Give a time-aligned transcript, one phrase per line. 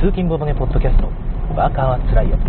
[0.00, 1.12] 通勤ボードゲポッドキャスト。
[1.52, 2.40] ワーカーはつらいよ。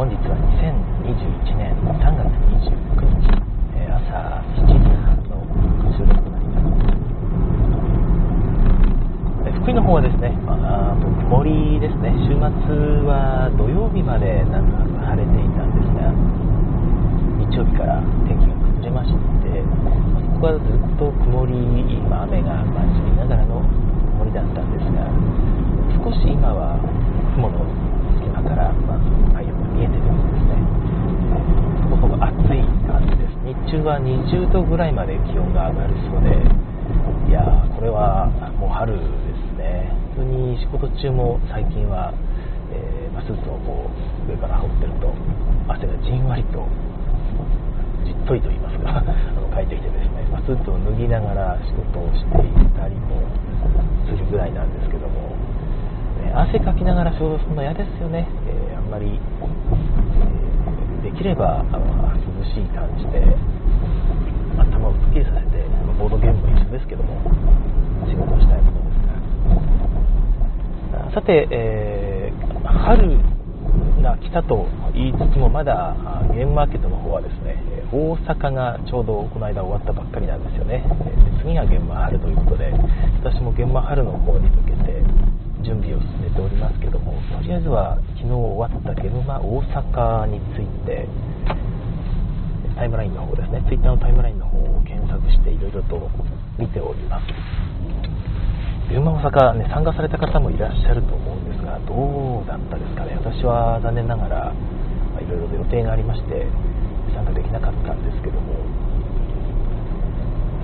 [0.00, 2.24] 本日は2021年3月
[2.56, 3.36] 29日、
[3.76, 5.44] えー朝7時半の
[5.92, 6.88] 収録となります。
[9.44, 12.16] えー福井の方はですね、まあ、曇りですね。
[12.24, 12.40] 週末
[13.04, 16.08] は土曜日までなんとなく晴れていたんですが
[17.44, 23.61] 日曜日から天気が崩れましてまあそこはずっと曇り、まあ、雨が混じりながらの
[24.32, 25.06] だったんですが
[26.02, 26.80] 少し今は
[27.36, 27.64] 雲の
[28.16, 28.98] 隙間から、まあ、
[29.36, 30.56] 太陽が見えてるんですね。
[32.00, 33.36] ほぼ暑い感じです。
[33.44, 36.32] 日中は20度ぐらいまで気温が上がるそうで
[37.28, 38.26] いやーこれは
[38.58, 39.00] もう春で
[39.36, 39.92] すね。
[40.16, 42.12] 普通に仕事中も最近は、
[42.72, 43.86] えースーツをこ
[44.26, 45.14] う上から羽織ってると
[45.68, 46.66] 汗がじんわりと
[48.04, 48.61] じっとりといま
[50.46, 53.22] スーツを脱ぎながら仕事をしていたりも
[54.10, 55.36] するぐらいなんですけども、
[56.18, 60.42] ね汗かきながら仕事するの嫌ですよね、えーあんまり、えー
[61.02, 63.18] できればあの涼しい感じで
[64.56, 65.66] 頭をすっきりさせて
[65.98, 67.20] ボードゲームも一緒ですけども
[68.06, 69.02] 仕事をしたいものです
[70.94, 71.08] が。
[71.08, 73.18] あさて、えー春
[74.00, 75.94] が来たと言いつつもまだ
[76.32, 77.60] ゲームマーケットの方はですね
[77.92, 80.84] 大阪がちょうどこの間終わったばっかりなんですよね。
[81.42, 82.72] 次が現場春ということで
[83.20, 85.02] 私も現場春の方に向けて
[85.62, 91.08] 準備を進めておりますけどもとりあえずは昨日終わったゲームマ大阪について
[92.76, 96.08] タイムラインの方ですね Twitter のタイムラインの方を検索していろいろと
[96.58, 97.26] 見ております。
[98.92, 103.16] 現場大阪、ね、参加された方もいらっしゃると思うんですがどうだったですかね。
[103.16, 104.52] 私は残念ながら
[105.16, 106.44] いろいろと予定がありまして
[107.14, 108.60] 参加できなかったんですけども。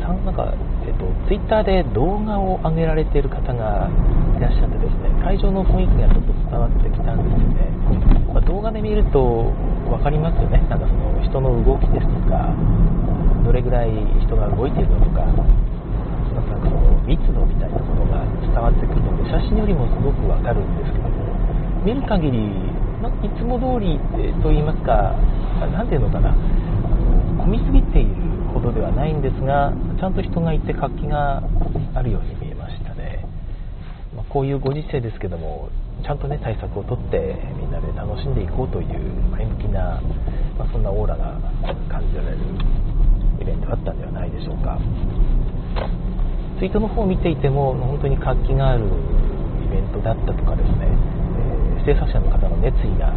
[0.09, 0.53] なんか、
[0.89, 3.93] えっと、ツイッターで動画を上げられている方が
[4.37, 7.69] いらっしゃってですね会場の雰囲気がちょっと伝わってきたんですよね、
[8.33, 9.53] まあ動画で見ると
[9.85, 10.65] 分かりますよね。
[10.69, 12.57] なんかその人の動きですとか
[13.45, 13.93] どれぐらい
[14.25, 15.45] 人が動いているのとかなんか
[16.57, 21.38] その密度みたいなものが伝わってくるので写真よりもすごくわかるんですけども。
[21.89, 22.43] 見る限りい
[23.41, 23.97] つも通り
[24.45, 25.17] と言いますか
[25.73, 26.37] 何ていうのかな
[27.41, 28.13] 混みすぎている
[28.53, 31.41] ほどではないんですがちゃんと人がいて活気が
[31.97, 33.25] あるように見えましたね、
[34.15, 35.71] まあこういうご時世ですけども
[36.05, 39.01] ちゃんとね対策をとってみんなで楽しんでいこうという
[39.33, 40.03] 前向きな、
[40.59, 41.41] まあそんなオーラが
[41.89, 42.37] 感じられる
[43.41, 44.79] イベントだったんではないでしょうか。
[46.59, 50.91] ツイートの方を見ていても本当に活気があるイベントだったとかですね、
[51.89, 53.09] 制作者の方の熱意が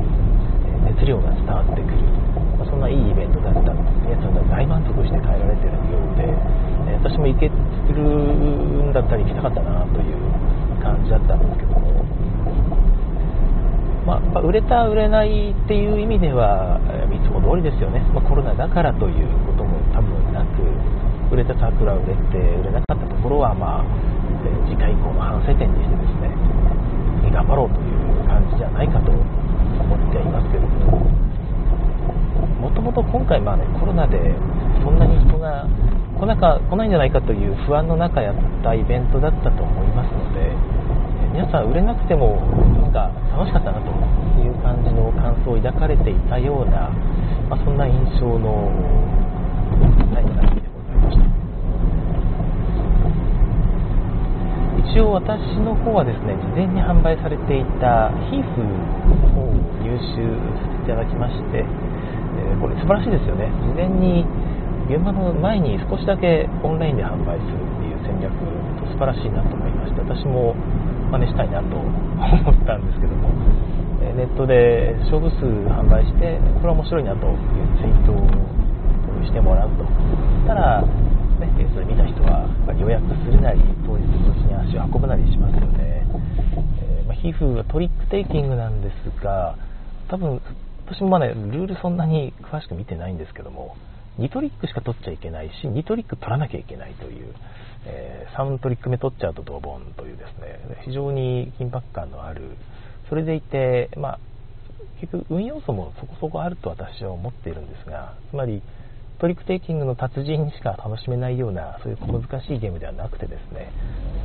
[0.87, 2.07] 熱量が伝わってくる、
[2.55, 6.23] まあそんないいイベントだった皆さんが大満足して帰られてるようで、
[6.87, 10.15] え私も行けるんだったら行きたかったなという
[10.79, 11.91] 感じだったんですけども。
[14.01, 16.79] まあ、売れた、売れないっていう意味では、
[17.13, 20.63] いつも通りですよね、まあコロナだからということも多分なく、
[21.29, 23.85] 売れた桜売れて、売れなかったところは、まあ、
[24.47, 26.31] え次回以降の反省点にしてですね、
[27.31, 27.90] 頑張ろうという
[28.31, 31.03] 感じじゃないかと思っていますけれども、
[32.61, 34.17] もともと今回、まあね、コロナで
[34.83, 35.67] そんなに人が
[36.17, 40.55] 来なか来ないんじゃないかという不安の中やったイベントだったと思いますので、
[41.33, 42.39] 皆さん売れなくても
[42.79, 43.87] なんか楽しかったなと
[44.39, 46.89] いう感じの感想を抱かれていたような、
[47.49, 48.71] まあ、そんな印象の
[50.13, 51.23] タイムラインでございました。
[54.83, 63.49] 一応私の方はですね事前に販売されていたヒーフの方を入手させていただきまして、えーこれ素晴らしいですよね。
[63.65, 64.21] 事前に
[64.85, 68.29] 現場の前に少しだけオンラインで販売するっていう戦略
[68.91, 70.53] 素晴らしいなと思いまして私も
[71.09, 73.29] 真似したいなと思ったんですけども
[74.03, 77.37] えネットで勝負数販売してこれは面白いなという
[77.79, 78.25] ツイートを
[79.23, 79.85] してもらうと。
[80.47, 80.83] たら、
[81.41, 86.05] ね、えそれ見た人はやっぱり予約するなり当日無事に足を運ぶなりしますよね、
[86.79, 89.57] えーまあ、皮膚はトリックテイキングなんですが
[90.07, 90.41] 多分
[90.85, 93.75] 私もまだルールそんなに詳しく見てないんですけども
[94.19, 97.33] 2トリックしか取っちゃいけないし2トリック取らなきゃいけないという、
[97.85, 102.55] えー3トリック目取っちゃうとドボンというですね非常に緊迫感のある
[103.09, 104.19] それでいて、まあ、
[105.01, 108.61] 結局運要素もそこそこあると私は思っているんですがつまり
[109.21, 113.69] トリックテイキングの達人にしか楽しめないようなそういう小難しいゲームではなくてですね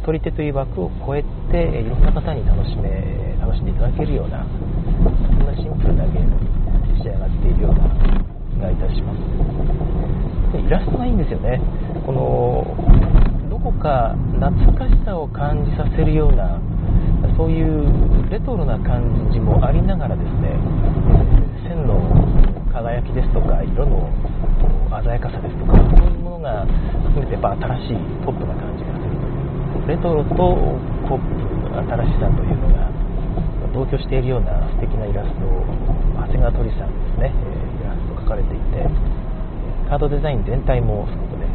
[0.06, 7.92] 取り手という枠を超えてえいろんな方に楽しめ楽しんでいただけるようなそんなシンプルなゲームに仕上がっているような
[8.56, 9.20] 気がいたします。
[10.56, 11.60] でイラストがいいんですよね。
[12.06, 12.64] この
[13.50, 16.58] どこか懐かしさを感じさせるような
[17.36, 20.56] そういうレトロな感じもありながらですね
[21.68, 22.00] 線の
[22.72, 24.08] 輝きですとか色の
[24.90, 26.64] 鮮やかさですとかそういうものが
[27.10, 27.52] 含めてやっぱ
[27.84, 29.16] 新しいポップな感じがする。
[29.86, 30.34] レトロと
[31.06, 32.90] ポップの新しさというのが
[33.74, 35.62] 同居しているような素敵なイラストを
[36.18, 38.82] 長谷川鳥さんですね、えイラスト描かれていて
[39.88, 41.46] カードデザイン全体もすごくね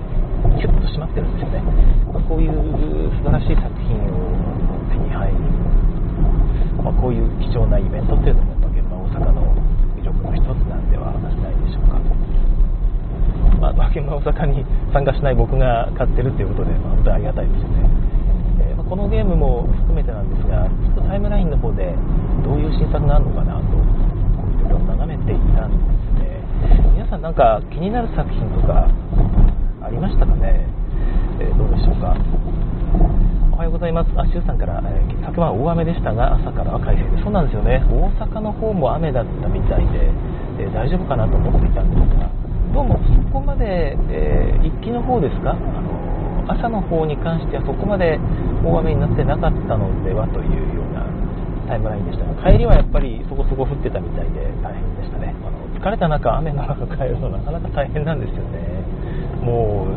[0.59, 1.59] キュッと締まってるんですよね、
[2.13, 2.53] まあ、こういう
[3.19, 4.31] 素晴らしい作品を
[4.91, 5.35] 手に入る、
[6.83, 9.51] まあ、こういう貴重なイベントっていうのもやっぱ現場大阪の
[10.31, 11.99] 一つなんではないでしょうか、
[13.73, 17.89] まあ、現場大阪に参加しない僕が買ってるっていうことで、まあ、本当にありがたいですよね
[18.89, 21.95] このゲームも含めてなんですが、ちょっとタイムラインの方で
[22.43, 23.63] どういう新作があるのかなと、
[24.67, 26.43] いろいろ眺めていたんですね。
[26.91, 28.91] 皆さんなんか気になる作品とか
[29.81, 30.67] ありましたかね、
[31.39, 32.17] えー、どうでしょうか？
[33.53, 34.11] おはようございます。
[34.19, 37.23] あ、しゅうさんから、えー、昨晩大雨でしたが、朝からは快晴。
[37.23, 37.79] そうなんですよね。
[37.87, 40.11] 大阪の方も雨だったみたいで、
[40.59, 42.27] えー、大丈夫かなと思っていたんですが、
[42.73, 45.51] どうもそこまで、えー、一気の方ですか？
[45.51, 48.17] あの朝の方に関してはそこまで
[48.63, 51.03] 大雨になってなかったのではというような
[51.67, 52.23] タイムラインでした。
[52.23, 55.35] が帰りはやっぱりそこそこ降ってたみたいで大変でしたね。
[55.43, 58.63] あの疲れた中雨の中帰るのなかなか大変なんですよね。
[59.43, 59.87] も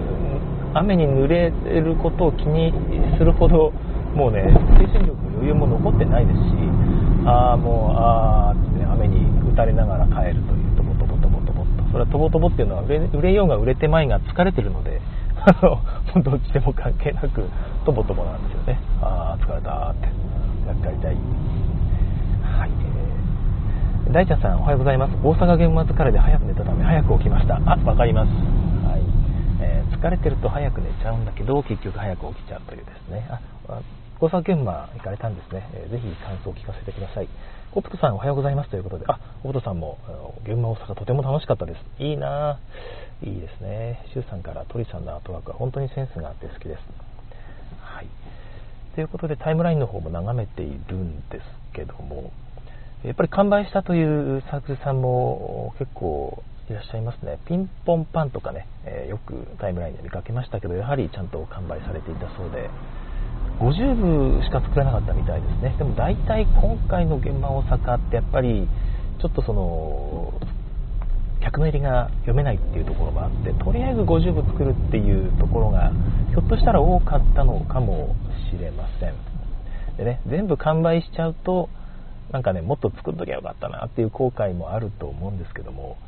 [0.74, 2.74] う雨に濡れることを気に
[3.18, 3.70] するほど
[4.16, 4.50] もうね
[4.82, 6.42] 精神力も余裕も残ってないですし
[7.26, 9.22] ああもうああ、雨に
[9.52, 10.53] 打たれながら帰ると
[11.94, 15.00] それはとぼとぼっていうのは売れようが売れてまいが疲れてるので
[15.38, 17.48] あのどっちでも関係なく
[17.86, 18.80] とぼとぼなんですよね。
[19.00, 20.08] ああ疲れたって
[20.66, 21.14] やってやりたい。
[22.42, 22.70] はい、
[24.06, 25.12] えー、大ちゃんさんおはようございます。
[25.22, 27.60] 大阪現場疲れで早く寝たため早く起きました。
[27.64, 28.28] あわかります。
[28.28, 29.02] はい、
[29.60, 33.24] えー、疲れてると早く寝ちゃうんだけど結局早く起きちゃうというですね。
[33.30, 33.38] あ
[34.18, 37.28] 大阪現場行かれたんですね、えー、ぜひ感想を聞かせてください。
[37.76, 39.98] オプトさんおはようございますということで、あ、オプトさんも、
[40.44, 42.02] 現場大阪とても楽しかったです。
[42.02, 42.60] いいな
[43.20, 44.00] いいですね。
[44.12, 46.80] シュウさんから鳥さんのアートワークは本当にセンスがあって好きです。
[47.80, 48.06] はい。
[48.94, 51.42] ということでタイムラインの方も眺めているんです
[51.72, 52.30] けども、
[53.02, 57.40] やっぱり完売したというサークルさんも結構いらっしゃいますね。
[57.44, 62.70] ピンポンパンとかね、え、よくタイムラインで見かけましたけど、やはりちゃんと完売されていたそうで、
[63.60, 65.74] 50部しか作れなかったみたいですね。
[65.78, 68.68] でも大体今回の現場大阪ってやっぱり
[69.20, 70.34] ちょっとその
[71.40, 75.92] 客の入りが読めないっていうところもあってとりあえず50部作るっていうところが
[76.30, 78.16] ひょっとしたら多かったのかも
[78.50, 79.14] しれません
[79.96, 81.68] でね全部完売しちゃうと
[82.32, 85.98] なんかねもっと作っときゃよかったなっていう後悔もあると思うんですけども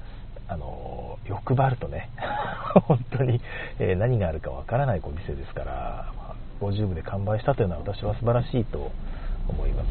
[0.48, 2.08] あの欲張るとね
[2.86, 3.40] 本当に、
[3.78, 6.12] え、何があるかわからないお店ですから
[6.60, 8.90] 50部で完売したというのは私は素晴らしいと
[9.48, 9.86] 思います。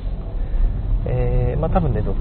[1.07, 2.17] えー、まあ、多分ね、続、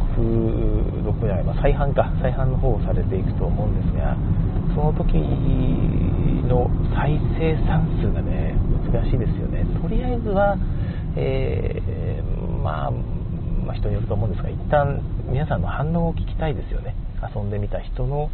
[1.04, 4.16] 続じゃない、まあ、再販か、再販の方をされていくと思うんですが、
[4.74, 5.16] その時
[6.44, 8.54] の再生産数がね、
[8.92, 9.64] 難しいですよね。
[9.80, 10.56] とりあえずは、
[11.16, 15.00] えー、まあ、まあ、人によると思うんですが、一旦
[15.30, 16.94] 皆さんの反応を聞きたいですよね。
[17.34, 18.30] 遊んでみた人の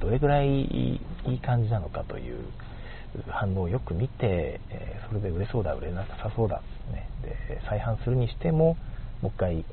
[0.00, 2.44] どれぐらいいい感じなのかという
[3.28, 6.62] 反応をよく見て、えそれで売れそうだ売れなさそうだ、
[6.92, 8.76] ね、で再販するにしても
[9.22, 9.64] もう一回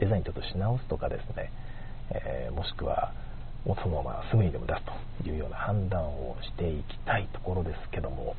[0.00, 1.50] デザインちょっとし直すとかですね、
[2.10, 3.12] え、もしくは
[3.64, 4.80] もうそのまますぐにでも出す
[5.22, 8.36] というような判断をしていきたいところですけども。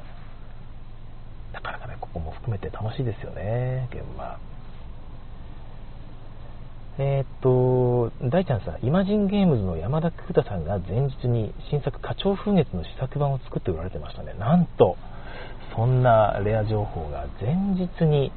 [1.53, 4.39] なかなかねここも含めて楽しいですよね現場。
[6.99, 14.35] えー、っと、大ちゃんさん、イマジンゲームズの山田久太さんが前日に新作花鳥風月の試作版を作っておられてましたね。
[14.37, 14.95] なんと、
[15.75, 18.31] そんなレア情報が前日に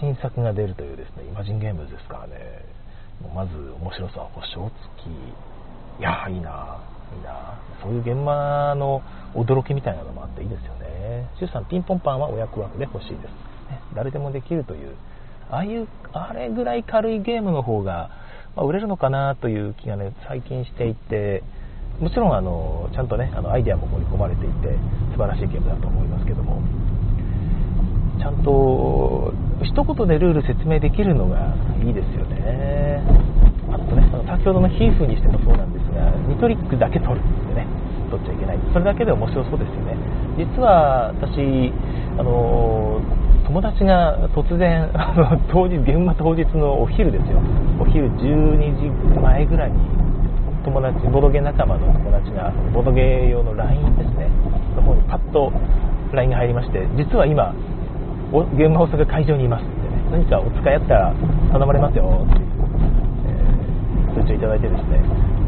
[0.00, 2.64] 新作が出るというですね、イマジンゲームズですからね、
[3.20, 3.50] もうまず
[3.82, 5.10] 面白さは星をつき、
[6.00, 6.78] いやいいな、
[7.16, 9.02] いいな、そういう現場の
[9.34, 11.28] 驚きみたいなのもあっていいですよね。
[11.40, 13.22] シュさん、ピンポンパンはお役枠で欲しいです。
[13.68, 14.94] ね、誰でもできるという
[15.50, 18.10] ああいう、あれぐらい軽いゲームの方が、
[18.56, 21.42] まあ、売れるのかなという気がね、最近していて、
[22.00, 24.76] もちろんあの、ちゃんとね、あのアイデアも盛り込まれていて、
[25.12, 26.62] 素晴らしいゲームだと思いますけども、
[28.18, 33.02] ちゃんと、一言でルール説明できるのがいいですよね。
[33.72, 37.66] あとね、先ほどのヒーフにしてもそうなんですが、2トリックだけ取るってね、
[38.10, 38.58] 取っちゃいけない。
[38.72, 39.96] それだけで面白そうですよね。
[40.36, 41.72] 実は私、
[42.18, 43.00] あの
[43.48, 44.92] 友達が突然
[45.48, 47.40] 当日現場当日のお昼ですよ。
[47.80, 48.90] お昼12時
[49.22, 49.76] 前ぐらいに
[50.62, 54.28] 友達ボドゲ仲間の友達がボドゲ用の LINE ですね。
[54.76, 55.50] の方にパッと
[56.12, 57.54] LINE が入りまして実は今
[58.54, 59.72] 現場大阪会場にいますって。
[59.72, 59.78] ね
[60.12, 61.14] 何かお使いあったら
[61.50, 62.40] 頼まれますよって、
[64.16, 65.00] えー、通知をいただいてですね。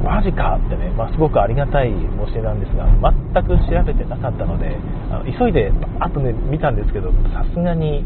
[0.03, 4.77] マジかってね、まあ、すごくありがたい申し出なんですが全く調べてなかったので
[5.11, 8.05] あの急いであとね見たんですけどさすがに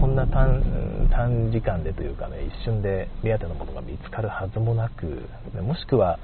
[0.00, 5.06] そんな短短時間でというかね一瞬で目当てのものが見つかるはずもなく
[5.62, 6.18] もしくは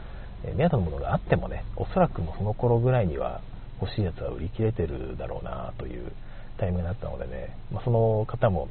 [0.57, 3.41] 目当てのものがあってもねおそらくもその頃ぐらいには
[3.81, 6.13] 欲しいやつは売り切れてるだろうなという
[6.59, 8.69] タイミングだったのでね、まあ、その方も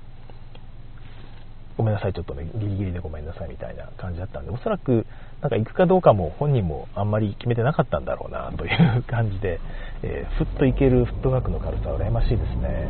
[1.77, 5.05] ごめんなさい、ちょっとね、ギリギリでごめんなさいみたいな感じだったんで、おそらく、
[5.41, 9.59] なんか行くかどうかも本人もあんまり決めてなかったんだろうなという感じで、
[10.03, 12.87] えー、ふっと行けるフットワークの軽さは羨ましいですね。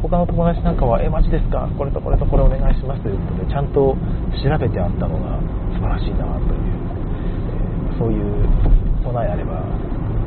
[0.00, 1.66] 他の友達なんかは、え、マジですか？
[1.76, 3.96] これとこれとこれお願いしますということで、ちゃんと
[4.44, 5.40] 調べてあったのが
[5.74, 6.62] 素晴らしいなという、
[7.90, 8.46] えー、そういう
[9.02, 9.64] 備えあれば、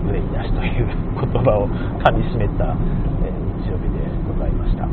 [0.10, 1.70] 憂いなしという言葉を
[2.04, 2.76] かみしめた、
[3.24, 4.84] えー、日曜日でございました。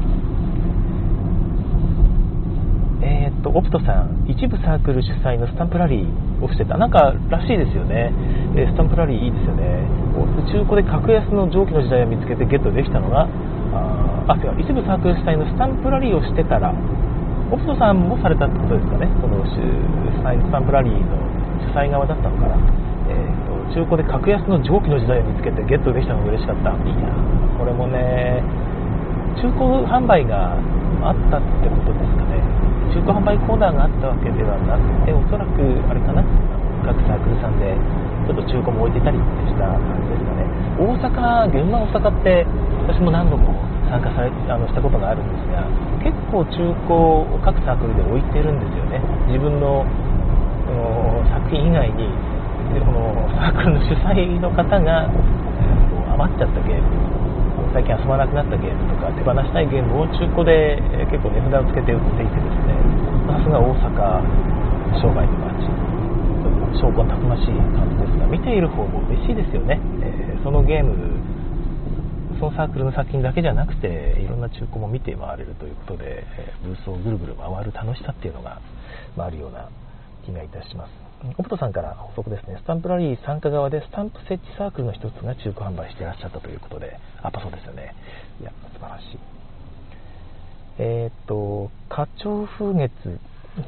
[3.02, 6.78] えー、っと、オプトさん、一部サークル主催のスタンプラリーをしてた。
[6.78, 8.12] なんからしいですよね。
[8.56, 9.84] えー、スタンプラリーいいですよね。
[10.48, 13.28] 中古で格安の蒸気の時代を見つけてゲットできたのが、
[13.72, 16.72] あ、あ違う、一部サークル主催のスタンプラリーをしてたら、
[17.50, 19.06] オプトさんもされたってことですかね。
[19.20, 19.60] この主
[20.24, 21.16] 催スタンプラリーの
[21.68, 22.56] 主催側だったのかな。
[23.08, 26.70] えー、と中古で格安の蒸気の時代を見つけてゲットできたのが嬉しかった。
[26.70, 27.12] いや
[27.58, 28.42] これもね、
[29.38, 30.58] 中古販売が
[31.02, 32.42] あったってことですかね。
[32.96, 36.24] 中古販売コーナーがあったわけではなくておそらくあれかな
[36.80, 37.76] 各サークルさんで
[38.24, 40.48] ちょっと中古も置いてたりした感じですかね。
[40.80, 42.48] 大阪現場大阪って
[42.88, 43.52] 私も何度も
[43.92, 45.68] 参加されあのしたことがあるんですが
[46.00, 46.56] 結構中
[46.88, 49.04] 古を各サークルで置いてるんですよね。
[49.28, 49.84] 自分の
[51.28, 52.08] 作品以外に
[52.80, 55.08] このサークルの主催の方が、
[56.16, 56.82] 余っちゃったゲーム
[57.72, 60.80] 最近遊ばなくなったゲームとか手放したいゲームを中古で
[61.12, 62.55] 結構値札をつけて売っていてです
[63.26, 64.22] さすが大阪
[65.02, 65.66] 商売の街
[66.78, 70.94] 証拠たくましい感じですが見ている方も嬉しいですよね、えー、そのゲーム
[72.38, 78.60] そのサークルの作品だけじゃなくていろんな中古も見て回れるということで、えブースをぐるぐる回る楽しさっていうのが、
[79.16, 79.70] まあ、あるような
[80.26, 81.06] 気がいたします
[81.38, 87.94] オプトさんから補足ですね、スタンプラリー参加側でスタンプ設置サークルの一つが中古販売してらっしゃったということで、やっぱそうですよね。
[88.40, 89.35] いや、素晴らしい。
[90.78, 92.92] えっ、と、花鳥風月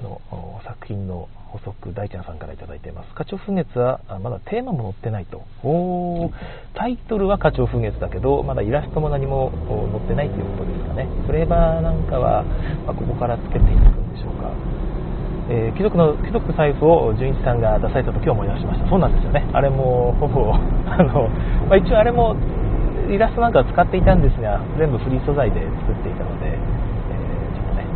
[0.02, 0.20] の
[0.64, 3.08] 作品の補足、大ちゃんさんから頂いています。
[3.14, 5.42] 花鳥風月はまだテーマも載ってないと。
[5.66, 6.30] お
[6.74, 9.50] タイトルは花鳥風月だけど、まだイラストも何も
[9.92, 11.08] 載ってないということですかね。
[11.26, 12.44] フレーバーなんかは、
[12.84, 14.52] まあ、ここからつけていくんでしょうか。
[15.50, 20.58] えー、貴族の貴族財布を純一さんが出された時を思い出しましたそうなんですよねあれもほぼ あ
[21.02, 21.28] の、
[21.68, 22.36] まあ、一応あれも
[23.08, 26.58] イラストなんかを使っていたんですが全部フリー素材で作っていたので、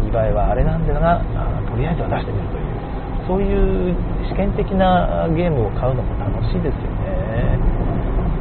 [0.03, 1.23] 見栄えはあれなんだが
[1.71, 2.73] とりあえずは出してみるという。
[3.23, 3.95] そういう
[4.29, 7.55] 試験的なゲームを買うのも楽しいですよね。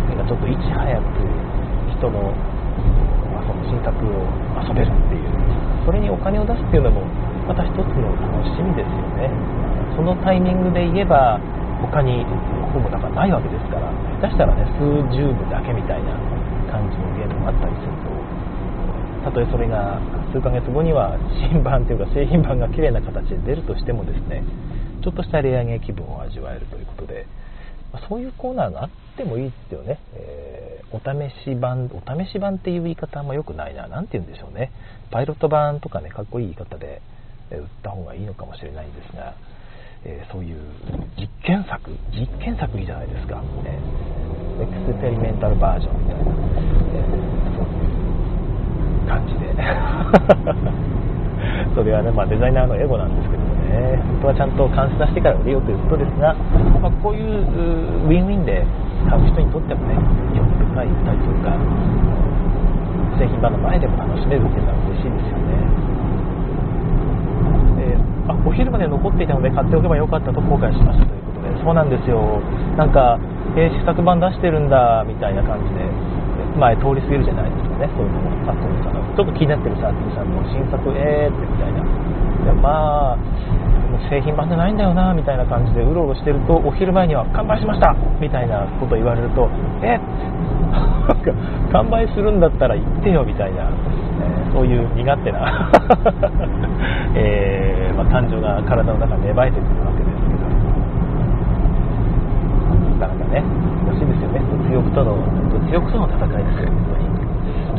[0.09, 1.05] なんかちょっといち早く
[1.93, 2.33] 人の,、
[3.29, 4.25] まあ、その新作を
[4.57, 5.29] 遊べるっていう。
[5.85, 7.05] それにお金を出すっていうのも
[7.47, 9.29] また一つの楽しみですよね。
[9.95, 11.39] そのタイミングで言えば
[11.81, 12.25] 他に
[12.73, 13.85] ほぼだからないわけですから。
[14.21, 14.81] 下手したらね数
[15.13, 16.13] 十部だけみたいな
[16.69, 18.09] 感じのゲームもあったりすると。
[19.25, 20.01] たとえそれが
[20.31, 21.17] 数ヶ月後には
[21.51, 24.43] 新版というか製品版が綺麗な形で出るとしてもですね
[25.03, 27.27] ちょっとしたレアゲー気分を味わえるということで
[28.07, 34.71] そういうコーナーがあってもいいですよね、えー、お試し版お試し版っていう言い方も良くないな何て言うんでしょうね。
[35.11, 37.01] パイロット版とかねかっこいい言い方で
[37.51, 39.35] 売った方がいいのかもしれないんですが、
[40.05, 40.57] えー、そういう
[41.19, 43.77] 実験作実験作いいじゃないですか、ね、
[44.61, 46.31] エクスペリメンタルバージョンみたいな、
[46.95, 47.10] えー、
[49.11, 49.51] 感じで。
[51.75, 53.99] それはね、まあ、デザイナーのエゴなんですけどもね。
[54.21, 56.35] 本当はちゃんと監視出してから売れようということですが、
[56.81, 57.23] まあ、こういう
[58.07, 58.65] ウィンウィンで
[59.09, 59.95] 買う人にとってもね
[60.35, 61.57] 興味深いタイトルが
[63.19, 65.41] 製品版の前でも楽しめるっていうのは嬉しいですよね。
[68.27, 72.39] あお昼まで残っていたので買っておけばよかったと後悔しましたということでそうなんですよ。
[72.77, 73.19] なんか、
[73.57, 75.81] えー、試作版出してるんだみたいな感じで
[76.59, 77.70] 前通り過ぎるじゃないですか。
[77.81, 81.81] ねそういうのもサークルさんちょっと気になってるサークルさんの新作えーってみたいな。
[82.45, 83.17] でまあ
[84.09, 89.49] 製品版じゃないんだよなみたいな感じでうろうろしてるとお昼前には完売しましたみたいなこと言われると
[89.83, 89.99] え？
[91.71, 95.69] 完売するんだったら言ってよみたいな、えー、そういう身勝手な、
[97.15, 100.41] えー、まあ、感情が体の中に芽生えてくるわけですけど。
[102.99, 103.43] なかなかね
[103.85, 104.41] 難しいですよね。
[104.51, 107.10] 物欲との物欲との戦いですよ本当に。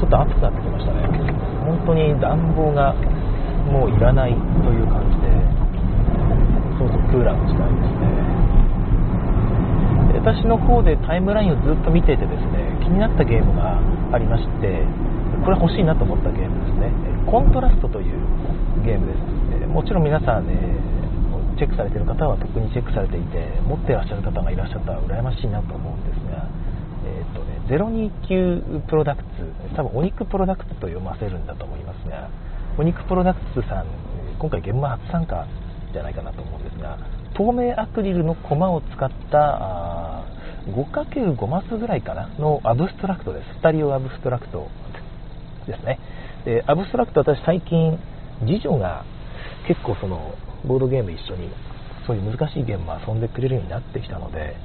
[0.02, 1.06] ちょっと暑くなってきましたね。
[1.62, 2.90] 本当に暖房が
[3.70, 5.30] もういらないという感じで
[6.74, 8.10] そうそうクーラーの時代ですね。
[10.18, 13.78] 私の方でタイムラインをずっと見ていてですね気になったゲームが
[14.10, 14.82] ありまして
[15.46, 16.90] これ欲しいなと思ったゲームですね。
[17.30, 18.18] コントラストという
[18.82, 19.22] ゲームです
[19.70, 20.58] もちろん皆さんね
[21.56, 25.91] チェックされてる方は特にチェックされていて持ってらっしゃる方がいらっしゃったら羨ましいなと思う、
[27.68, 29.28] 029プロダクツ
[29.76, 32.28] 多分お肉プロダクツと読ませるんだと思いますが
[32.78, 33.86] お肉プロダクツさん
[34.38, 35.46] 今回ゲムマ初参加
[35.92, 36.98] じゃないかなと思うんですが
[37.34, 40.24] 透明アクリルのコマを使った
[40.66, 43.58] 5×5 マスぐらいかなのアブストラクトです。
[43.58, 44.68] 二人用アブストラクト
[45.66, 45.98] ですね。
[46.44, 47.98] でアブストラクト私最近
[48.40, 49.04] 次女が
[49.66, 50.34] 結構その
[50.66, 51.50] ボードゲーム一緒に
[52.06, 54.56] そういう難しいゲームも遊んでくれるようになってきたので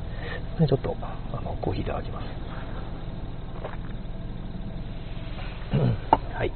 [0.67, 2.56] ちょっとあのコーヒーいただきます。
[6.33, 6.51] はい、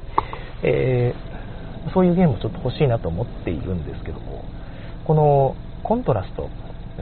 [0.62, 4.44] えー、そういうゲームちょっと欲しいなと思っているんですけども
[5.04, 6.48] このコントラスト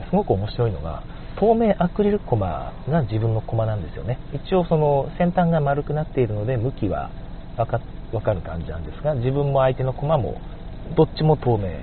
[0.09, 1.03] すごく面白いのが
[1.37, 4.19] 透明アクリルコマが自分のコマなんですよね。
[4.33, 7.09] 一応その先端が丸くなっているので向きは
[7.57, 10.39] 分かる感じなんですが自分も相手のコマも
[10.95, 11.81] どっちも透明で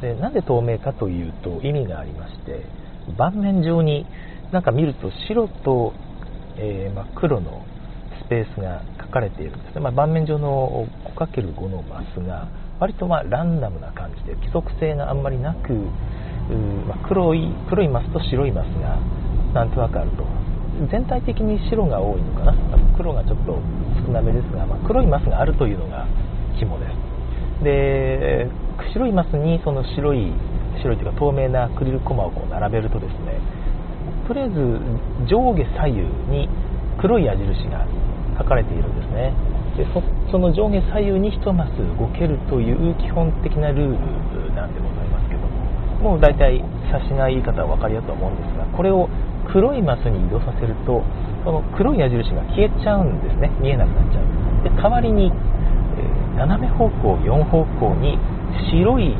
[0.00, 0.02] す。
[0.02, 2.64] でなんで透明かというと意味がありまして
[3.16, 4.06] 盤面上に
[4.52, 5.92] なんか見ると白と、
[6.56, 7.64] えー、ま、黒の
[8.24, 10.86] スペースが書かれているんですね、まあ、盤面上の
[11.18, 12.46] 5×5 のマスが
[12.78, 15.74] 割とまランダムな感じで規則性があんまりなく、
[16.86, 18.96] まあ、黒い黒いマスと白いマスが
[19.52, 20.24] なんとなくあると。
[20.90, 22.54] 全体的に白が多いのかな。
[22.96, 23.58] 黒がちょっと
[24.06, 26.06] 少なめですが、まあ、黒いマスがあるというのが
[26.58, 27.64] 肝です。
[27.64, 28.46] で
[28.94, 30.32] 白いマスにその白い
[30.80, 33.38] 白いというか透明なアクリルコマをこう並べるとですね
[34.26, 34.54] とりあえず
[35.28, 36.00] 上下左右
[36.30, 36.48] に
[37.00, 37.86] 黒い矢印が
[38.40, 39.32] 書かれているんですね。
[39.76, 39.86] で
[40.30, 45.46] その上下左右に1マス動けるという基本的なルールなんでございますけど
[46.02, 46.58] ももう大体
[46.90, 49.08] 察しない言い方は分かりやすいと思うんですがこれを
[49.52, 51.04] 黒いマスに移動させると
[51.44, 53.50] その黒い矢印が消えちゃうんですね。
[53.60, 54.24] 見えなくなっちゃう。
[54.64, 58.18] で代わりに、え、斜め方向4方向に
[58.68, 59.16] 白い、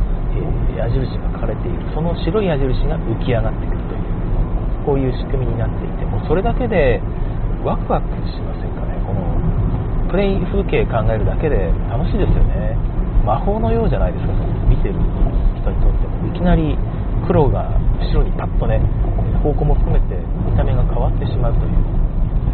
[0.77, 1.81] え、矢印が書かれている。
[1.95, 4.11] その白い矢印が浮き上がってくるという
[4.85, 7.01] こういう仕組みになっていてもうそれだけで
[7.65, 8.60] ワクワクしませんかねこの
[10.11, 12.75] プレイ風景考えるだけで楽しいですよね。
[13.23, 14.99] 魔法のようじゃないですかその見てる
[15.55, 16.27] 人にとっても。
[16.27, 16.77] いきなり
[17.27, 17.71] 黒が
[18.11, 18.83] 白にパッとね
[19.39, 21.79] 方向も含めて見た目が変わってしまうという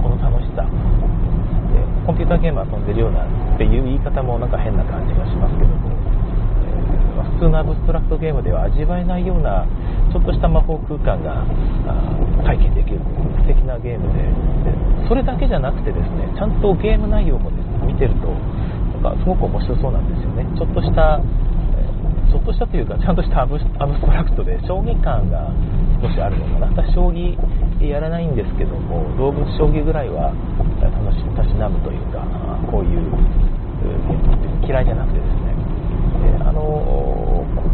[0.05, 0.69] この楽しさ。
[0.69, 5.97] でコンピューターゲーム遊んでるようなっていう言い方もなんか変な感じがしますけども、
[7.17, 9.67] えー、普通のアブストラクトゲームでは味わえないような
[10.13, 11.47] ちょっとした魔法空間が
[12.45, 13.01] 体験できる
[13.41, 14.23] 素敵なゲームで。
[14.71, 18.27] でそれだけじゃなくてですねちゃんとゲーム内容もです、ね、見てると
[19.01, 20.45] なんかすごく面白そうなんですよね。
[20.59, 21.21] ちょっとした
[22.27, 25.53] ちょっとしたというかちゃんとしたアブストラクトで将棋感が
[26.03, 26.83] 少しあるのかな。
[26.83, 27.39] 私将棋
[27.87, 30.35] やらないんですけども動物将棋ぐらいは
[30.83, 32.27] 楽したしなむというか
[32.71, 33.07] こういう
[34.67, 35.55] 嫌いじゃなくてですね。
[36.35, 37.06] であの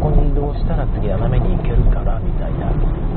[0.03, 2.67] こに移動したら次斜めに行けるからみたいな。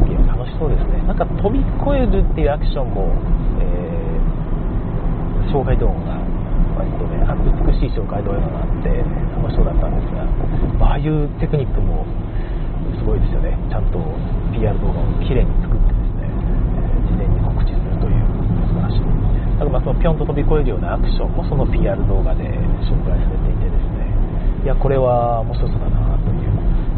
[0.06, 1.02] ゲーム楽しそうですね。
[1.02, 3.10] なんか飛び越えるっていうアクションも、
[3.58, 6.22] えー、障害動画が
[6.78, 7.18] 割とね
[7.66, 9.02] 美しい紹介動画があって
[9.34, 10.22] 楽しそうだったんですが、
[10.86, 12.06] ああいうテクニックも
[12.94, 13.58] すごいですよね。
[13.66, 13.98] ちゃんと
[14.54, 18.22] PR 動画をきれいに作ってですねえ、事前に告知するという
[18.70, 19.02] 素晴らしい。
[19.02, 22.44] だからまあそのピョンと飛び越えるようなアクションもその PR 動画で
[22.86, 24.06] 紹介されていてですね。
[24.62, 26.15] いやこれは面白そうだな。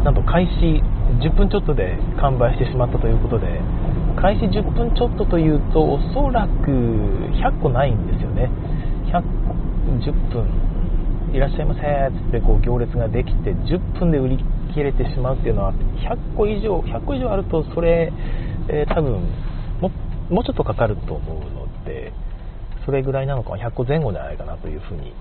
[0.03, 0.81] なんと開始
[1.19, 3.47] 10分ちょっとで完売してしまったということで
[4.19, 8.49] 開始10分ちょっとというとおそらく100個ないんですよね。
[9.11, 10.69] 110分
[11.33, 14.39] いらっしゃいませってこう行列ができて10分で売り
[14.73, 18.11] 切れてしまうっていうのは100個以上100個以上あるとそれ、
[18.67, 19.21] えー、多分
[19.81, 19.91] も
[20.29, 22.13] もうちょっとかかると思うので
[22.85, 25.13] それぐらいなのか100個前後じゃないかなというふうに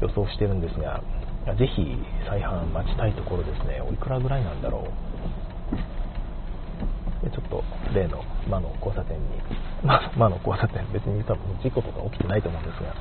[0.00, 1.02] 予想してるんですが
[1.52, 3.80] ぜひ再販待ちたいところですね。
[3.80, 5.14] おいくらぐらいなんだろう。
[7.30, 9.24] ちょっと例の魔の交差点に、
[10.16, 12.94] 魔の交差点、別に多分事故とか起きてないと思うんですが、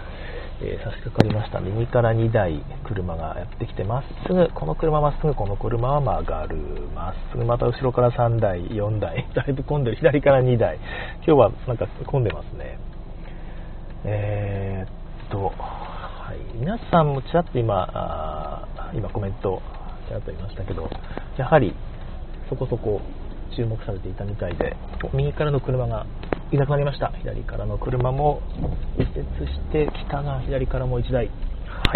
[0.62, 1.60] えー、差し掛かりました。
[1.60, 6.58] 右から2台車がやってきてまっすぐこの車まっすぐこの車は曲がる。
[6.96, 9.26] まっすぐまた後ろから3台4台。
[9.34, 9.98] だいぶ混んでる。
[9.98, 10.78] 左から2台。
[11.26, 12.78] 今日はなんか混んでますね。
[14.06, 15.52] えー、っと、
[16.64, 18.64] 皆さんもちらっと今
[18.96, 19.62] 今コメント
[20.08, 20.90] ちらっと言いましたけど
[21.38, 21.76] やはり
[22.48, 23.02] そこそこ
[23.54, 24.74] 注目されていたみたいで
[25.14, 26.08] 右からの車が
[26.54, 27.12] いなくなりました。
[27.20, 28.42] 左からの車も
[28.98, 31.26] 右折して北が左からも1台。
[31.26, 31.32] は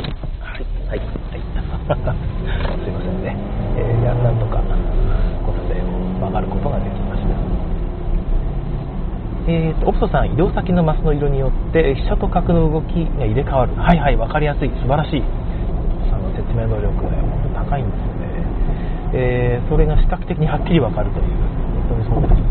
[0.01, 0.03] い、
[0.41, 0.65] はい。
[0.89, 1.39] はい、はい、
[2.83, 3.37] すいませんね、
[3.77, 4.61] えー、やなんとか
[5.47, 7.56] 交差点を曲がることができました。
[9.47, 15.23] えーと、オプトさん、移動先のマスの色によって飛車と角の動きが入れ替わる、はいはい、分かりやすい、素晴らしい、
[16.11, 18.27] さんの説明能力が、ね、本当に高いんですよね、
[19.15, 21.31] えー、それが視覚的にはっきり分かるという、
[21.87, 22.43] 本当にそうですね、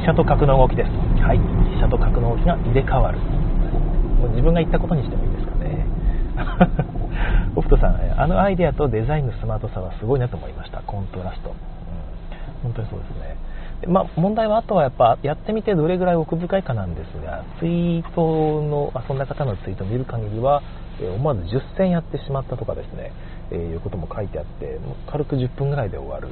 [0.00, 5.84] 飛車と角の動きです、はい、飛車と角の動きが入れ替わる、もう自分が言ったことにしてもいいですかね。
[7.56, 11.50] オフトさん、あのアイデアとデザインのスマートさはすごいなと思いました、コントラスト。
[11.50, 13.36] うん、本当にそうですね。
[13.86, 20.62] まあ、問題はあとはやっぱやってみてどれぐらい奥深いかなんですがツイートのそんな方のツイートを見る限りは、
[21.00, 23.12] え思わず10戦やってしまったとかですね、
[23.50, 26.28] えー、いうことも書いてあってもう軽く10分ぐらいで終わる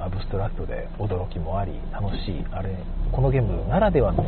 [0.00, 2.74] アブストラクトで驚きもあり楽しいあれ
[3.12, 4.24] このゲームならではの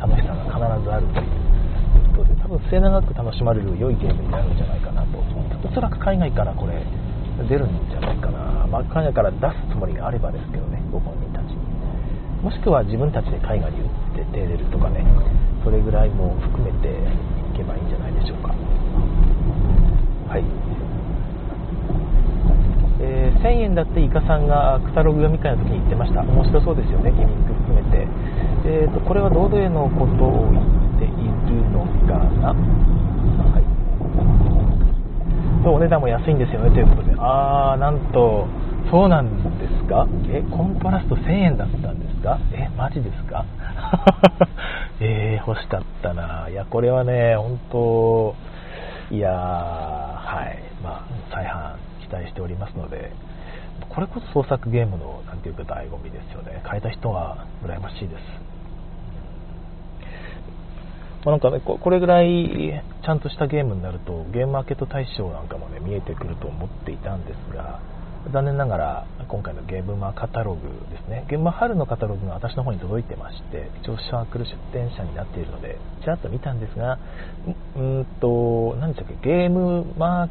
[0.00, 6.80] 楽しさが必ずあるということで多分末永く楽しまれる良いゲームになるんじゃないかなとおそらく海外からこれ
[7.48, 11.29] 出るんじゃないかな、まあ、海外から出すつもりがあればですけどねご本人
[12.42, 15.04] もしくは自分たちで海外に売って手出るとかね
[15.62, 16.92] それぐらいも含めてい
[17.56, 18.48] けばいいんじゃないでしょうか。
[20.30, 20.44] はい。
[23.02, 26.22] えー、1000円だってイカさんがクタログ読み会の時に言ってました。
[26.22, 28.06] 面白そうですよねギミック含めて、
[28.64, 30.64] えーと、これは堂々へのことを言っ
[30.98, 31.08] てい
[31.56, 32.52] るのかな。
[32.52, 33.64] はい。
[35.68, 37.14] お値段も安いんですよねということで。
[37.18, 38.46] あーなんと
[38.90, 40.06] そうなんですか？
[40.32, 41.89] えコントラスト1000円だった。
[42.20, 42.38] ですか？
[42.52, 43.44] えマジですか？
[45.00, 46.48] えー、欲しかったな。
[46.50, 48.34] いやこれはね本当
[49.10, 50.58] いやはい。
[50.82, 51.74] まあ再販
[52.06, 53.12] 期待しておりますので。
[53.88, 56.62] これこそ創作ゲームの何ていうか醍醐味ですよね。
[56.68, 58.22] 変えた人は羨ましいです。
[61.24, 67.80] まあ、なんかね、これぐらいちゃんとしたゲームになるとゲームマーケット大賞なんかもね見えてくると思っていたんですが
[68.32, 71.24] 残念ながら今回のゲームマカタログですね。
[71.30, 76.98] ゲームマ春のカタログが私の方に届いてまして一応サークル出展者になっているのでちらっと見たんですが
[77.76, 79.28] うんと何でしたっけ？
[79.28, 80.28] ゲームマ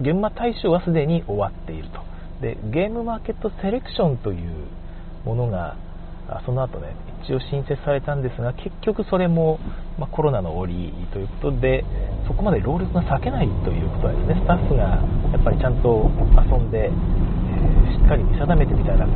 [0.00, 2.00] ゲームマ大賞はすでに終わっていると。
[2.42, 4.66] でゲームマーケットセレクションという
[5.24, 5.76] ものが
[6.44, 9.58] その後ね一応新設されたんですが結局それも、
[9.98, 11.84] まあ、コロナの折ということで
[12.26, 14.36] そこまで労力が割けないということですね。
[14.36, 15.00] スタッフが
[15.32, 16.92] やっぱりちゃんと遊んで、えー、
[17.92, 19.06] しっかり見定めてみたいな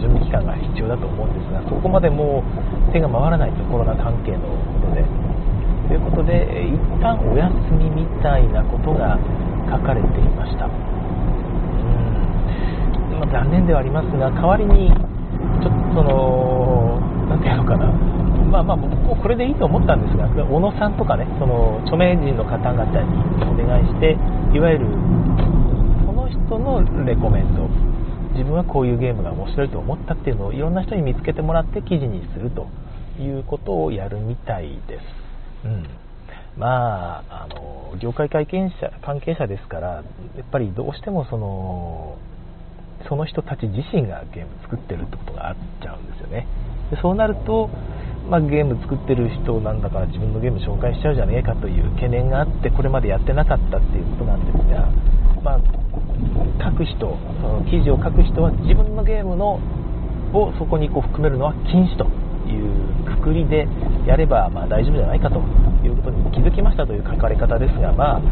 [0.00, 2.42] 準備期間が必要だと思うんですがそこまでも
[2.88, 4.48] う手が回らないとコロナ関係の
[4.80, 5.04] ことで。
[5.88, 9.18] ということで一旦お休みみたいなことが
[9.68, 10.64] 書かれていました。
[10.64, 10.72] うん、
[13.20, 14.90] まあ、残念ではありますが代わりに
[15.62, 17.86] ちょっとその、なんていうのかな、
[18.52, 24.16] まあまあ、僕もこれでいいと思ったんですが、小野さんとかね、その著名人の方々にお願いして、
[24.54, 24.86] いわゆる
[26.04, 27.68] その人のレコメンド、
[28.32, 32.66] 自分はこういうゲームが面白いと思ったっていうのをいろんな人に見つけてもらって記事にすると
[33.20, 35.66] いうことをやるみたいです。
[35.66, 36.02] うん
[36.56, 40.02] まあ、あの業界関係者関係者ですから、や
[40.42, 42.16] っぱりどうしてもその
[43.08, 46.46] その人たち自身がゲーム作ってるってことがあっちゃうんですよね。
[46.90, 47.70] でそうなると、
[48.28, 54.88] まあ、ゲーム作ってる人なんだから自分のゲーム紹介しちゃうじゃねえかという懸念があってこれまでやってなかったっていうことなんですが、
[55.42, 55.60] まあ、
[56.70, 59.58] 書く人その記事を書く人は自分のゲームの
[60.32, 62.06] をそこにこう含めるのは禁止と
[62.48, 63.66] いうくくりで
[64.06, 65.40] やればま大丈夫じゃないかと
[65.84, 68.22] いうことに気づきましたという書かれ方ですが、まあ、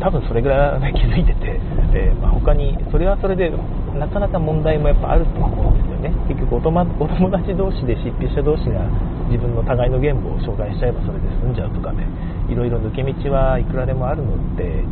[0.00, 1.60] 多分それぐらい、ね、気づいてて、
[1.94, 3.50] えー、まあ、他にそれはそれで
[3.98, 6.12] なかなか問題もやっぱあると思うんですよね。
[6.28, 6.84] 結局お友
[7.30, 8.88] 達同士で執筆者同士が
[9.28, 12.06] 自分の互いのゲームを紹介しちゃえばそれで済んじゃうとかね。
[12.48, 14.84] いろいろ抜け道はいくらでもあるので、えー、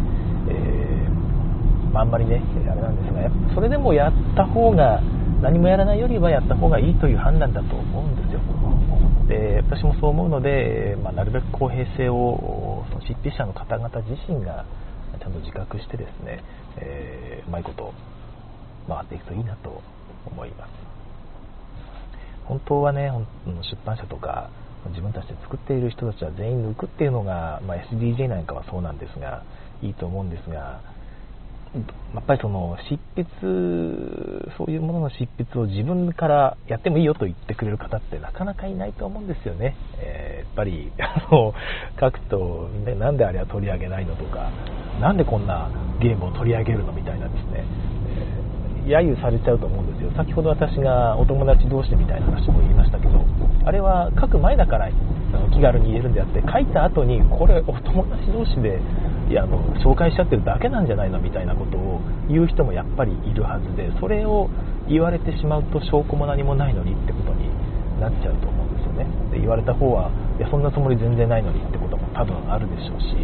[1.92, 5.00] まあ、んまりねあれなんですがそれでもやった方が
[5.40, 8.40] 何もやらないよりはやった方がいいという判断だと思うんですよ。
[9.28, 14.66] で私もそう思うので、まあ、なるべく公平性をその執筆者の方々自身が
[15.24, 16.44] ちゃんと自覚してですね、
[16.76, 17.94] えー、うまいこと
[18.86, 19.80] 回っていくといいなと
[20.26, 20.70] 思います。
[22.44, 23.10] 本当はね
[23.46, 24.50] 出版社とか
[24.90, 29.42] 自分たちで作っている人たちは全員抜くっていうのが、まあ、SDJ なんかはそうなんですが
[29.80, 30.82] いいと思うんですが
[32.14, 33.26] やっぱりその執筆
[34.56, 41.52] そういうものの執筆を自分からやってもいいよと言ってくれる方ってなかなかいないと思うんですよね、えー、やっぱり あの
[42.00, 44.50] 書くと、ね、なんであれは取り上げないのとか
[45.00, 45.68] なんでこんな
[46.00, 47.64] ゲームを取り上げるのみたいなですね、
[48.86, 50.10] 揶揄されちゃうと思うんですよ。
[50.16, 53.24] 先ほど私がお友達同士でみたいな話も言いましたけど
[53.64, 54.90] あれは書く前だから
[55.52, 58.78] 気軽に言えるんであって書いた後にこれお友達同士で
[59.28, 64.50] いやあの紹介しちゃってるだけなんじゃないのみたいなことを言う人もやっぱりいるはずでそれを
[64.88, 67.48] 言われてしまうと証拠も何もないのにってことに
[68.00, 69.06] なっちゃうと思うんですよね。
[69.32, 73.16] で言われた方はいやそんなつもり全然ないのにってことも多分あるでしょうし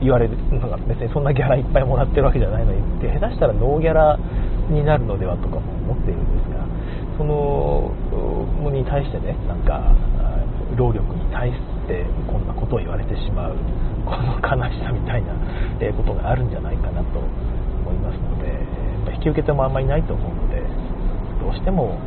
[0.00, 4.18] 言われるのが別にそんなギャラいっぱいもらってるわけじゃないのにって下手したらノーギャラ
[4.68, 5.60] になるのではとかも
[5.92, 6.64] 思っているんですが
[7.16, 7.94] その
[8.60, 9.94] もに対してねなんか
[10.76, 13.56] 労力に対してこんなことを言われてしまう
[14.04, 15.32] この悲しさみたいな
[15.96, 20.60] ことがあるんじゃないかなと思いますので引き受け手もあんまりないと思うので
[21.40, 21.98] どうしても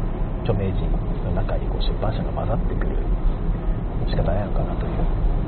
[0.43, 0.84] 著名人
[1.23, 2.97] の中にこう出版社が混ざってくる
[4.10, 4.97] 仕方ないのかなという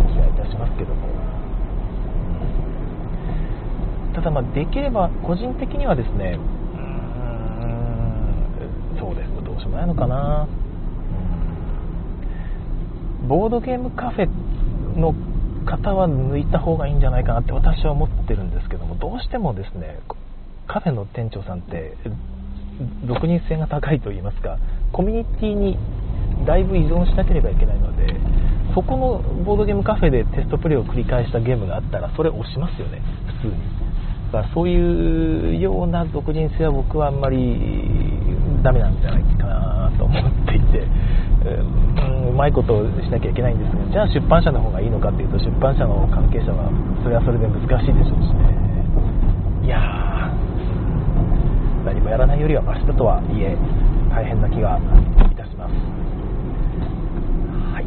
[0.08, 1.19] 気がいたしますけども。
[4.20, 6.82] ただまできれば個人的にはですねうー
[8.98, 9.30] んそうです。
[9.46, 10.46] どうしようもないのかな。
[13.30, 14.28] ボードゲームカフェ
[14.98, 15.16] の
[15.66, 20.02] 方は抜いた方がいいんじゃないかなって私は思ってるんですけどもどうしてもですね
[20.68, 21.96] カフェの店長さんって
[23.06, 24.58] 独人性が高いと言いますか
[24.92, 25.78] コミュニティに
[26.48, 28.16] だいぶ依存しなければいけないので
[28.74, 33.02] そこのボードゲームカフェでテストプレイを繰り返したゲームがあったらそれ押しますよね
[33.42, 33.79] 普通に。
[34.30, 37.38] かそういうような独人性は僕はあんまり
[38.64, 40.84] ダメなんじゃないかなと思っていて、う
[42.28, 46.72] ん、うまいことをしなきゃいけないんですがじゃあ出版社の方がいいのかっていうと出版社の関係者は
[47.04, 48.50] それはそれで難しいでしょうしね。
[49.64, 49.90] いやー
[51.86, 53.58] 何もやらないよりはマシだとはいえ
[54.10, 54.80] 大変な気が
[55.32, 55.74] いたします。
[57.74, 57.86] はい。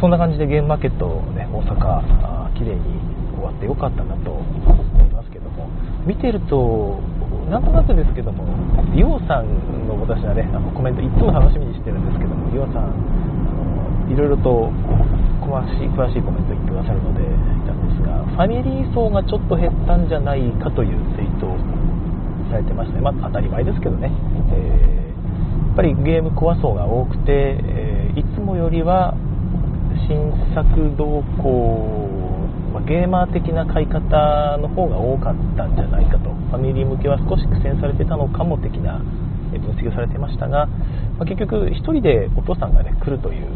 [0.00, 2.80] そんな感じでゲームマーケットをね大阪綺麗に
[3.38, 4.42] 終わってよかったなと思
[5.06, 5.70] いますけども
[6.06, 7.00] 見てると
[7.48, 8.44] なんとなくですけども、
[8.92, 14.68] リオさんの私はね、あのコメント、いつも楽しみにしてるんですけども、リオさん、いろいろと
[15.40, 17.26] 詳しい詳しいコメント言ってくださるので、い
[17.64, 21.56] たんですが、ファミリー層がちょっと減ったんじゃないかというツイートを
[22.52, 24.12] されてまして、まあ、当たり前ですけどね、
[24.52, 29.16] えー、やっぱりゲームコア層が多くて、えー、いつもよりは
[30.04, 30.20] 新
[30.52, 32.07] 作動向
[32.72, 36.30] まあ、ゲーマー的な買い方の方が多かったんじゃないかと。
[36.30, 39.00] ファミリー向けは少し苦戦されてたのかも的な
[39.52, 43.46] 分析をされてましたが、まあ、結局1人でお父さんが、ね、来るという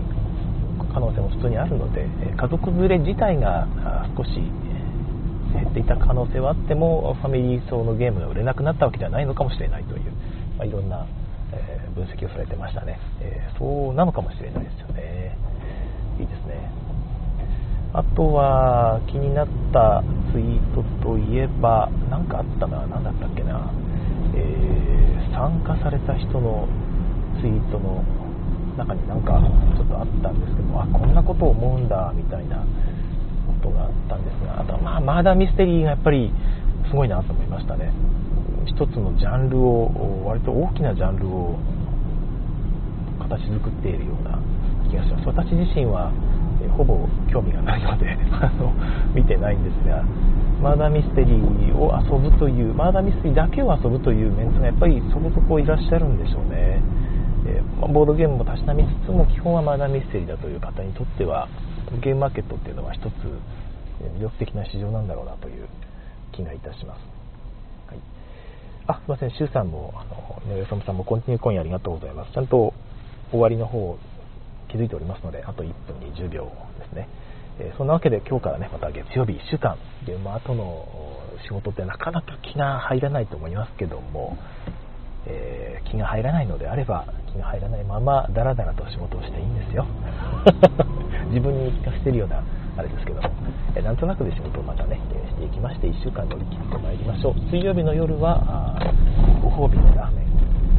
[0.93, 3.67] 可能性も普通にあるので家族連れ自体が
[4.17, 4.31] 少し
[5.53, 10.13] 減っていた可能性はあってもファミリー層のゲームが売れなくなったわけではないのかもしれないという、
[10.57, 11.07] まあ、いろんな
[11.95, 15.37] 分析をされてましたね、えそうなのかもしれないですよね。
[16.19, 16.82] いいですね。
[17.95, 20.03] あとは気になった
[20.33, 23.71] ツイートといえば何かあったな何だったっけな、
[24.35, 26.67] えー、参加された人の
[27.41, 28.03] ツイートの
[28.79, 29.37] 中になんか
[29.77, 32.65] ちょっとあったんですけどあこんなこと思うんだみたいな
[33.61, 36.33] ことがあったんですがあとはまあマーダーミステリーがやっぱり
[36.89, 37.93] すごいなと思いましたね。
[38.65, 41.59] 一つのジャンルを割と大きなジャンルを
[43.19, 44.39] 形作っているような
[44.89, 45.27] 気がします。
[45.27, 46.13] 私自身は
[46.77, 48.73] ほぼ興味がないので あの
[49.15, 50.03] 見てないんですが
[50.63, 56.81] マーダーミステリーを遊ぶというマーダーミステリーだけを遊ぶというメンツがやっぱりそこそこいらっしゃるんでしょうね、
[57.47, 61.49] えー、ボードゲームもたしなみつつも基本はマーダーミステリーだという方にとっては
[62.01, 63.07] ゲームマーケットっていうのは一つ
[64.19, 65.67] 魅力的な市場なんだろうなという
[66.33, 66.99] 気がいたします、
[67.89, 67.99] はい、
[68.87, 69.31] あすいません。
[69.31, 70.05] 周さんもあ
[70.49, 72.33] の井上さんもコンティニューコインありがとうございます。
[72.33, 72.73] ちゃんと
[73.31, 73.99] 終わりの方
[74.73, 77.09] 気づいておりますので、あと1分20秒ですね。
[77.59, 80.89] えそんなわけで今日からね、また月曜日1週間、現場後の
[81.45, 84.39] 仕事ってなかなか気が入らないと思いますけども、
[85.27, 89.87] えー、気が入らないのであれば、気が入らないままダラダラと仕事をしていいんですよ。
[91.29, 92.43] 自分に聞かせてるような
[92.77, 93.29] あれですけども、
[93.77, 97.35] えなんとなくで仕事をまたね、えしていきまして、1週間乗り切ってまいりましょう。
[97.51, 98.75] 水曜日の夜は、
[99.43, 100.27] ご褒美のラーメン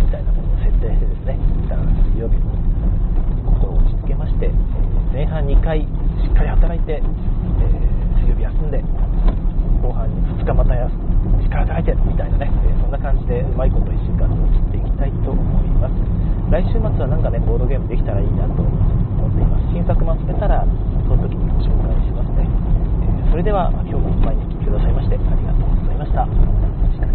[0.06, 2.51] みたいなものを設定してですね、一旦水曜日も
[4.23, 4.47] まして、
[5.12, 5.86] 前半2回し
[6.31, 8.79] っかり働いて、えー、水曜日休んで、
[9.83, 10.07] 後半
[10.39, 10.88] 2日また休
[11.43, 15.93] しっかり働いてみたいなね、えそんな感じでうまいこと1週間を切っていきたいと思います。
[16.51, 19.67] 来週末はなんかね、ボードゲームできたらいいなと思っています。
[19.75, 22.47] 新作も集めたら、その時にご紹介しますね。
[23.27, 27.12] えそれでは今日も毎日聞いてくださいましてありがとうございました。